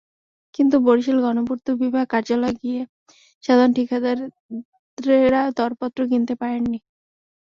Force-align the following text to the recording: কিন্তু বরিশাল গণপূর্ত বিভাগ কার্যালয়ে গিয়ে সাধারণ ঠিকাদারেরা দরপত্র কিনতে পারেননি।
কিন্তু 0.55 0.75
বরিশাল 0.85 1.17
গণপূর্ত 1.25 1.67
বিভাগ 1.81 2.05
কার্যালয়ে 2.13 2.59
গিয়ে 2.61 2.81
সাধারণ 3.43 3.71
ঠিকাদারেরা 3.77 5.41
দরপত্র 5.57 5.99
কিনতে 6.11 6.33
পারেননি। 6.41 6.79